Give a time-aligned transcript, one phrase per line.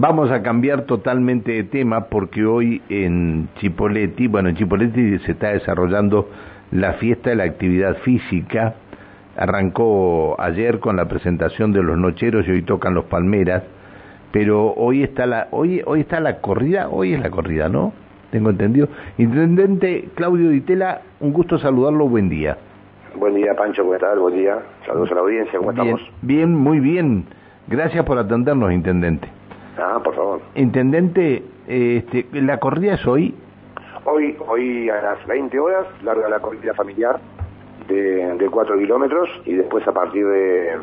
[0.00, 5.48] Vamos a cambiar totalmente de tema porque hoy en Chipoleti, bueno, en Chipoleti se está
[5.48, 6.28] desarrollando
[6.70, 8.76] la fiesta de la actividad física.
[9.36, 13.64] Arrancó ayer con la presentación de los nocheros y hoy tocan los palmeras,
[14.30, 17.92] pero hoy está la hoy hoy está la corrida, hoy es la corrida, ¿no?
[18.30, 18.86] Tengo entendido.
[19.16, 22.56] Intendente Claudio Ditela, un gusto saludarlo, buen día.
[23.16, 24.16] Buen día, Pancho, ¿cómo estás?
[24.16, 24.58] Buen día.
[24.86, 26.12] Saludos a la audiencia, ¿cómo bien, estamos?
[26.22, 27.24] Bien, muy bien.
[27.66, 29.37] Gracias por atendernos, intendente.
[29.78, 30.40] Ah, por favor.
[30.54, 33.34] Intendente, este, ¿la corrida es hoy?
[34.04, 37.20] Hoy, hoy a las 20 horas larga la corrida familiar
[37.86, 40.78] de, de 4 kilómetros y después a partir de,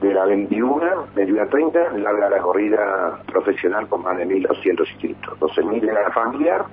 [0.00, 0.80] de la 21,
[1.14, 5.38] 21.30, larga la corrida profesional con más de 1.200 inscritos.
[5.38, 6.64] 12.000 de la familiar,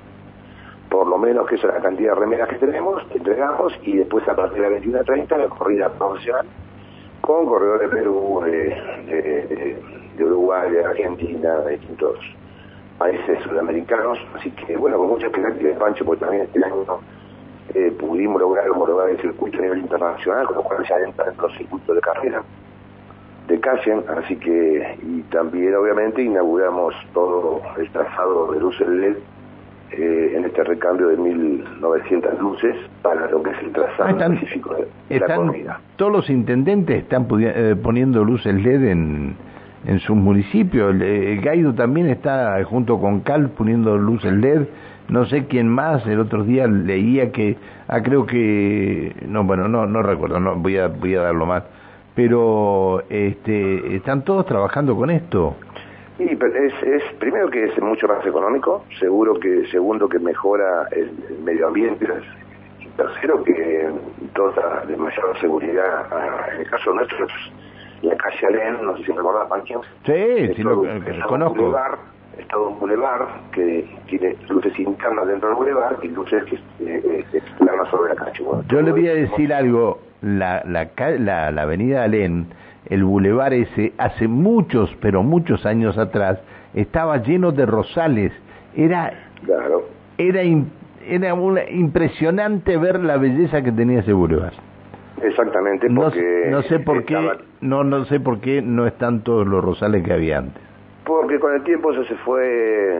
[0.89, 4.27] por lo menos que es la cantidad de remeras que tenemos, que entregamos y después
[4.27, 6.45] a partir de la 21.30 la corrida profesional
[7.21, 12.19] con corredores de Perú, de, de, de, Uruguay, de Argentina, de distintos
[12.97, 14.19] países sudamericanos.
[14.35, 16.85] Así que, bueno, con mucha expectativa, Pancho, porque también este año
[17.73, 21.41] eh, pudimos lograr homologar el circuito a nivel internacional, con lo cual ya entran en
[21.41, 22.43] los circuitos de carrera
[23.47, 29.17] de Cassian, así que, y también obviamente inauguramos todo el trazado de luces LED
[29.91, 34.75] eh, en este recambio de 1.900 luces para lo que es el trazado están, específico
[34.75, 35.81] de están, la corrida.
[35.97, 39.35] Todos los intendentes están eh, poniendo luces LED en,
[39.85, 40.95] en sus municipios.
[40.99, 44.67] El, Gaido también está junto con Cal poniendo luces LED.
[45.09, 46.05] No sé quién más.
[46.07, 50.39] El otro día leía que, ah, creo que, no, bueno, no, no recuerdo.
[50.39, 51.63] No voy a, voy a darlo más.
[52.15, 55.55] Pero, este, están todos trabajando con esto.
[56.19, 61.11] Y es, es primero que es mucho más económico, seguro que segundo que mejora el,
[61.43, 62.05] medio ambiente,
[62.79, 63.89] y tercero que
[64.35, 66.05] toda de mayor seguridad.
[66.53, 67.25] En el caso nuestro,
[68.07, 69.81] la calle Alén, no sé si recordás, Pancho.
[70.05, 70.83] Sí, sí lo,
[71.27, 71.69] conozco.
[71.69, 71.75] Un
[72.57, 77.89] un bulevar que tiene luces internas dentro del bulevar y luces que eh, se explanan
[77.91, 78.43] sobre la calle.
[78.43, 82.47] Bueno, Yo le voy a decir algo, la, la, la, la avenida Alén
[82.89, 86.39] el bulevar ese, hace muchos, pero muchos años atrás,
[86.73, 88.31] estaba lleno de rosales.
[88.75, 89.13] Era,
[89.45, 89.85] claro.
[90.17, 90.41] era,
[91.07, 94.53] era una, impresionante ver la belleza que tenía ese bulevar.
[95.23, 97.17] Exactamente, porque no, no sé por qué,
[97.61, 100.61] no, no sé por qué no están todos los rosales que había antes.
[101.05, 102.41] Porque con el tiempo eso se fue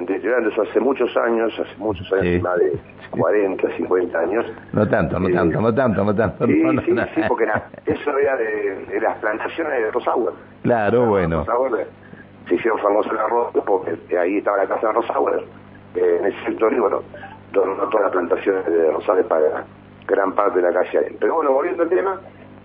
[0.02, 2.40] deteriorando, eso hace muchos años, hace muchos años, sí.
[2.42, 2.74] más de
[3.12, 4.46] 40, 50 años.
[4.74, 6.46] No tanto, no Eh, tanto, no tanto, no tanto.
[6.46, 7.06] Sí, no, no, sí, no.
[7.16, 10.34] sí, porque era, eso era de, de las plantaciones de Rosauer.
[10.64, 11.40] Claro, bueno.
[11.46, 11.88] Rosauer,
[12.50, 15.44] se hicieron famosos las rosas porque ahí estaba la casa de Rosauer,
[15.96, 17.02] eh, en ese sector, y bueno,
[17.54, 19.64] donó todas las plantaciones de rosales para
[20.08, 21.16] gran parte de la calle.
[21.20, 22.20] Pero bueno, volviendo al tema,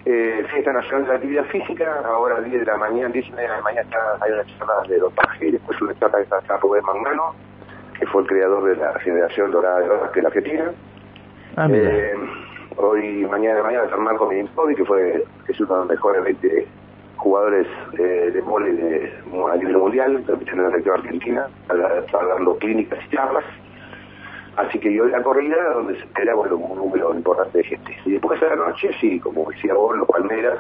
[0.05, 3.33] eh, Fiesta Nacional de la Actividad Física, ahora a 10 de la mañana, 10 y
[3.33, 6.25] media de la mañana está- hay una charla de dopaje y después una charla que
[6.25, 7.35] está está Rubén Magnano,
[7.99, 10.73] que fue el creador de la generación dorada de horas que es la Argentina.
[11.57, 11.69] Ah.
[11.71, 12.15] Eh,
[12.77, 16.23] hoy, mañana de mañana, está Marco Milinkovic, que fue que es uno de los mejores
[16.25, 16.67] 20
[17.17, 17.67] jugadores
[17.99, 19.13] eh, de vóley de,
[19.53, 21.47] a nivel mundial, compitiendo en la selección argentina,
[21.99, 23.45] está dando clínicas y charlas.
[24.59, 27.97] Así que yo la corrida donde se espera bueno, un número importante de gente.
[28.05, 30.59] Y después a la noche, sí, como decía vos, los Palmeras,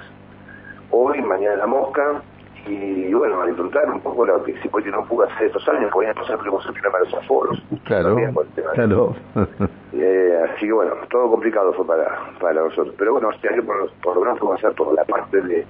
[0.92, 2.22] hoy, mañana la Mosca,
[2.64, 5.90] y bueno, a disfrutar un poco lo que si porque no pudo hacer estos años,
[5.90, 7.62] podían pasar primero el problema de los aforos.
[7.84, 9.16] Claro, También por claro.
[9.92, 12.94] eh, así que bueno, todo complicado fue para, para nosotros.
[12.96, 15.66] Pero bueno, este año por, por lo menos vamos a hacer toda la parte de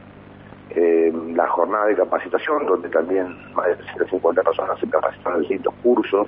[0.71, 5.73] eh, la jornada de capacitación, donde también más de 350 personas se capacitaron en distintos
[5.83, 6.27] cursos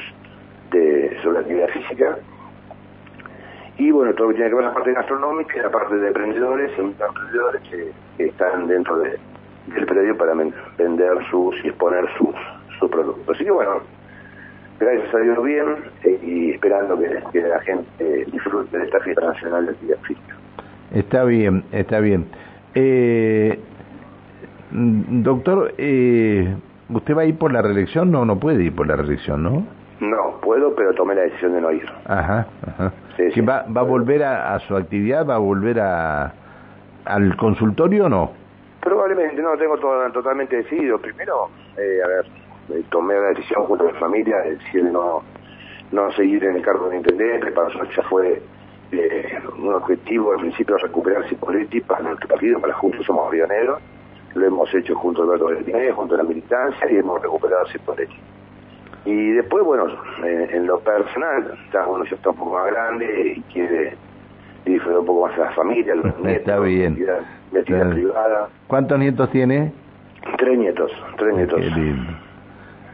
[0.70, 2.19] de, sobre actividad física.
[3.78, 6.08] Y bueno, todo lo que tiene que ver la parte gastronómica y la parte de
[6.08, 7.92] emprendedores, y emprendedores que,
[8.25, 9.19] están dentro de,
[9.75, 12.34] del predio para vender sus y exponer sus,
[12.78, 13.34] sus productos.
[13.34, 13.80] Así que bueno,
[14.78, 15.66] gracias a Dios bien
[16.04, 20.36] eh, y esperando que, la gente disfrute de esta fiesta nacional de actividad física.
[20.92, 22.26] Está bien, está bien.
[22.75, 23.59] Eh,
[24.72, 26.54] mm, doctor, eh,
[26.91, 28.10] ¿usted va a ir por la reelección?
[28.10, 29.79] No, no puede ir por la reelección, ¿no?
[30.00, 31.86] No, puedo, pero tomé la decisión de no ir.
[32.06, 32.92] Ajá, ajá.
[33.16, 33.41] Sí, ¿Que sí.
[33.42, 35.26] va, ¿Va a volver a, a su actividad?
[35.26, 36.32] ¿Va a volver a,
[37.04, 38.32] al consultorio o no?
[38.80, 40.98] Probablemente, no, tengo todo, totalmente decidido.
[40.98, 42.26] Primero, eh, a ver,
[42.70, 45.22] eh, tomé la decisión junto a mi familia de decir no,
[45.92, 48.41] no seguir en el cargo de intendente, para nosotros ya fue
[48.92, 53.78] eh, un objetivo al principio recuperar Cipoletti para nuestro partido, para Juntos Somos Río Negro.
[54.34, 58.16] Lo hemos hecho junto a Alberto Bertinés, junto a la militancia y hemos recuperado Cipoletti.
[59.04, 59.86] Y después, bueno,
[60.24, 63.94] eh, en lo personal, está, uno ya está un poco más grande y quiere
[64.66, 66.92] disfrutar un poco más de la familia, los Está nietos, bien.
[66.92, 67.24] actividad
[67.64, 67.91] Claro.
[67.91, 68.48] privada.
[68.66, 69.72] ¿Cuántos nietos tiene?
[70.36, 71.58] Tres nietos, tres nietos.
[71.60, 72.12] Qué lindo.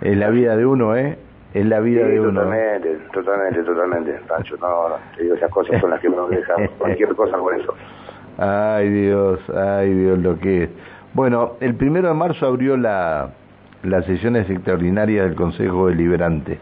[0.00, 1.18] Es la vida de uno, ¿eh?
[1.54, 2.40] Es la vida Sí, de uno.
[2.42, 4.56] totalmente, totalmente, totalmente, Pancho.
[4.60, 7.74] No, no, te digo, esas cosas son las que uno deja cualquier cosa por eso.
[8.38, 10.70] Ay Dios, ay Dios lo que es.
[11.14, 13.30] Bueno, el primero de marzo abrió la,
[13.82, 16.58] las sesiones extraordinarias del Consejo Deliberante.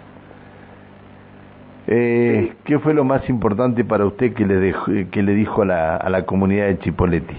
[1.86, 2.52] Eh.
[2.64, 5.96] ¿Qué fue lo más importante para usted que le, dejó- que le dijo a la,
[5.96, 7.36] a la comunidad de Chipoleti?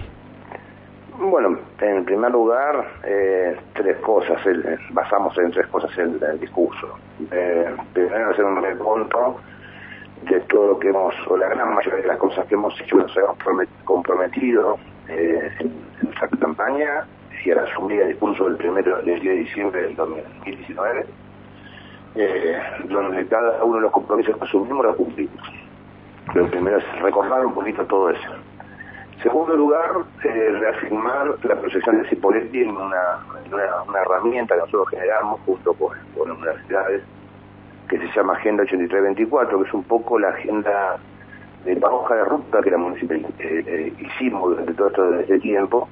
[1.18, 6.96] Bueno, en primer lugar, eh, tres cosas, el- basamos en tres cosas el, el discurso.
[7.32, 9.40] Eh, primero, hacer un reconto
[10.30, 12.96] de todo lo que hemos, o la gran mayoría de las cosas que hemos hecho,
[12.96, 14.78] nos hemos promet- comprometido
[15.08, 17.04] eh, en nuestra campaña
[17.46, 21.06] y al asumir el primero del 10 de diciembre del 2019,
[22.16, 25.52] eh, donde cada uno de los compromisos que asumimos los cumplimos.
[26.34, 28.30] Lo primero es recordar un poquito todo eso.
[29.22, 29.90] Segundo lugar,
[30.24, 35.72] eh, reafirmar la proyección de Cipoletti en una, una, una herramienta que nosotros generamos junto
[35.74, 37.02] con, con universidades
[37.88, 40.98] que se llama Agenda 8324, que es un poco la agenda
[41.64, 45.88] de la hoja de ruta que la municipal eh, eh, hicimos durante todo este tiempo,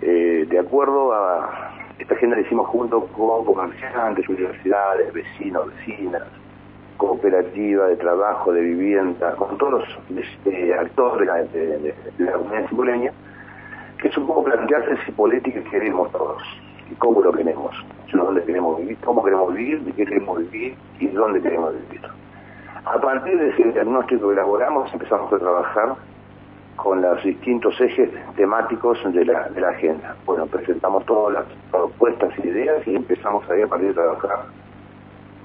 [0.00, 6.22] eh, de acuerdo a esta agenda la hicimos junto con comerciantes, universidades, vecinos, vecinas,
[6.96, 13.12] cooperativa de trabajo, de vivienda, con todos los eh, actores de, la comunidad cipoleña,
[13.98, 16.42] que es un poco plantearse Cipolletti que queremos todos,
[16.90, 17.74] y cómo lo queremos,
[18.12, 22.02] dónde queremos vivir, cómo queremos vivir, de qué queremos vivir y dónde queremos vivir.
[22.84, 25.94] A partir de ese diagnóstico que elaboramos empezamos a trabajar
[26.76, 30.16] con los distintos ejes temáticos de la, de la agenda.
[30.26, 34.46] Bueno, presentamos todas las propuestas y ideas y empezamos ahí a partir de trabajar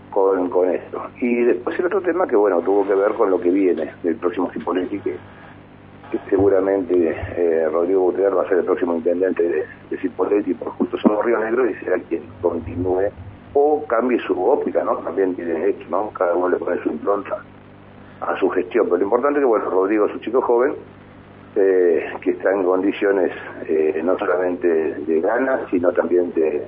[0.10, 1.02] con, con esto.
[1.22, 4.16] Y después el otro tema que, bueno, tuvo que ver con lo que viene del
[4.16, 5.18] próximo Cipolletti, que,
[6.28, 11.24] seguramente eh, Rodrigo Gutiérrez va a ser el próximo intendente de, de por Justo Somos
[11.24, 13.12] Río Negro y será quien continúe
[13.54, 14.98] o cambie su óptica, ¿no?
[14.98, 16.10] También tiene derecho, ¿no?
[16.10, 17.44] Cada uno le pone su impronta
[18.22, 18.86] a su gestión.
[18.86, 20.74] Pero lo importante es que, bueno, Rodrigo es un chico joven
[21.56, 23.32] eh, que está en condiciones
[23.68, 26.66] eh, no solamente de ganas, sino también de,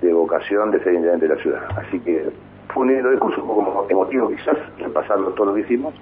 [0.00, 1.62] de vocación de ser intendente de la ciudad.
[1.78, 2.30] Así que
[2.68, 5.94] fue un lindo discurso, un poco emotivo quizás, repasando todo lo que hicimos,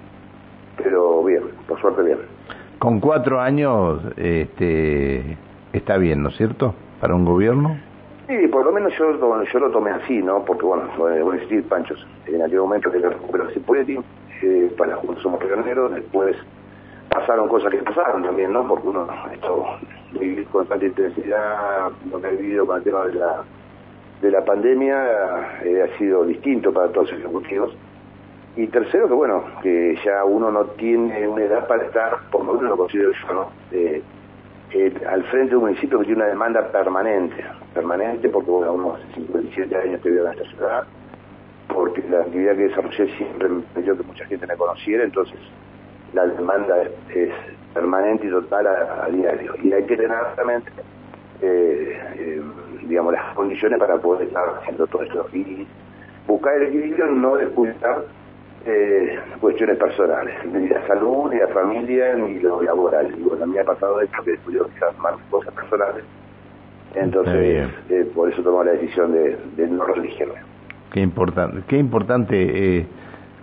[0.77, 2.17] pero bien, por suerte bien.
[2.79, 5.37] Con cuatro años este,
[5.73, 6.73] está bien, ¿no es cierto?
[6.99, 7.77] Para un gobierno.
[8.27, 10.43] Sí, por lo menos yo, lo- yo lo tomé así, ¿no?
[10.43, 13.99] Porque, bueno, voy a decir, Panchos, en aquel momento que lo recuperó Cipoletti,
[14.41, 16.35] eh, para Juntos Somos Pioneros, después
[17.15, 18.67] pasaron cosas que pasaron también, ¿no?
[18.67, 19.65] Porque uno, esto,
[20.19, 23.43] vivir con tanta intensidad, lo que ha vivido con el tema de la,
[24.21, 27.73] de la pandemia, eh, ha sido distinto para todos los ejecutivos.
[28.57, 32.53] Y tercero, que bueno, que ya uno no tiene una edad para estar, por lo
[32.53, 33.49] menos lo considero yo, ¿no?
[33.71, 34.03] Eh,
[35.07, 39.13] al frente de un municipio que tiene una demanda permanente, permanente porque bueno, uno hace
[39.15, 40.83] 57 años que vivo en esta ciudad,
[41.69, 45.39] porque la actividad que desarrollé siempre me pidió que mucha gente me conociera, entonces
[46.15, 47.33] la demanda es, es
[47.73, 49.53] permanente y total a, a diario.
[49.61, 50.71] Y hay que tener realmente,
[51.41, 52.41] eh, eh,
[52.87, 55.27] digamos, las condiciones para poder estar haciendo todo esto.
[55.33, 55.67] Y
[56.25, 58.05] buscar el equilibrio, no descuidar
[58.65, 63.13] eh, cuestiones personales, ni la salud, ni la familia, ni lo laboral.
[63.17, 66.03] Y bueno, a mí me ha pasado esto que descuido quizás más cosas personales.
[66.95, 70.35] Entonces, eh, por eso tomé la decisión de, de no religirme.
[70.93, 72.87] Qué importante, qué importante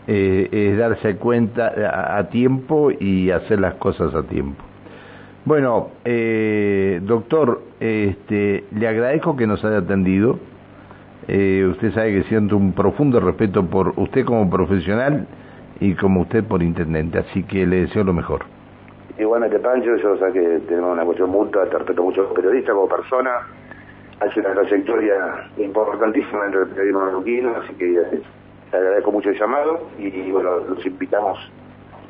[0.07, 4.63] eh, es darse cuenta a, tiempo y hacer las cosas a tiempo.
[5.45, 10.39] Bueno, eh, doctor, este, le agradezco que nos haya atendido.
[11.29, 15.27] Eh, usted sabe que siento un profundo respeto por usted como profesional
[15.81, 18.45] y como usted por intendente, así que le deseo lo mejor.
[19.19, 22.89] Igualmente, Pancho, yo sé que tenemos una cuestión mutua, te respeto mucho como periodista, como
[22.89, 23.31] persona,
[24.21, 28.23] ha hecho una trayectoria importantísima dentro del periodismo neuquino, así que eh,
[28.73, 31.39] te agradezco mucho el llamado y bueno, los invitamos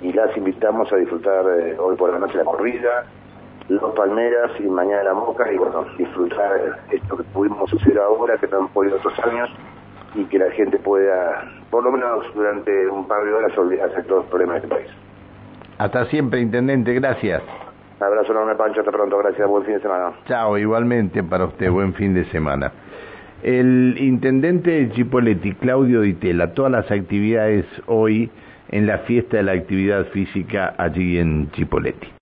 [0.01, 3.05] y las invitamos a disfrutar eh, hoy por la noche la corrida,
[3.69, 8.39] los palmeras y mañana la moca y bueno, disfrutar eh, esto que pudimos hacer ahora,
[8.39, 9.51] que no hemos podido otros años
[10.15, 14.03] y que la gente pueda, por lo menos durante un par de horas, olvidarse de
[14.05, 14.91] todos los problemas de este país.
[15.79, 17.43] Hasta siempre, intendente, gracias.
[17.99, 18.81] Un abrazo enorme, Pancho.
[18.81, 19.17] Hasta pronto.
[19.19, 19.49] Gracias.
[19.49, 20.13] Buen fin de semana.
[20.27, 22.73] Chao, igualmente para usted, buen fin de semana.
[23.43, 28.31] El intendente de Chipoleti, Claudio Ditela, todas las actividades hoy
[28.71, 32.07] en la fiesta de la actividad física allí en Chipoleti.